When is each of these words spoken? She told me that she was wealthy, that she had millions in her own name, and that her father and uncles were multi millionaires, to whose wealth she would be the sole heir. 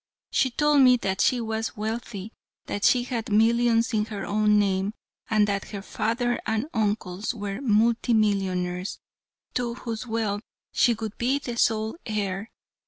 She 0.31 0.49
told 0.49 0.81
me 0.81 0.97
that 0.97 1.21
she 1.21 1.39
was 1.39 1.77
wealthy, 1.77 2.31
that 2.65 2.83
she 2.85 3.03
had 3.03 3.31
millions 3.31 3.93
in 3.93 4.05
her 4.05 4.25
own 4.25 4.57
name, 4.57 4.95
and 5.29 5.47
that 5.47 5.65
her 5.65 5.83
father 5.83 6.41
and 6.47 6.65
uncles 6.73 7.35
were 7.35 7.61
multi 7.61 8.15
millionaires, 8.15 8.97
to 9.53 9.75
whose 9.75 10.07
wealth 10.07 10.41
she 10.73 10.95
would 10.95 11.19
be 11.19 11.37
the 11.37 11.55
sole 11.55 11.97
heir. 12.03 12.49